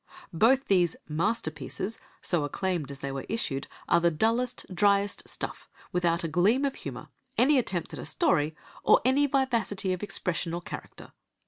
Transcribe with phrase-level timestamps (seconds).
[0.33, 6.23] Both these "masterpieces," so acclaimed as they were issued, are the dullest, driest stuff, without
[6.23, 10.61] a gleam of humour, any attempt at a story, or any vivacity of expression or
[10.63, 11.11] character.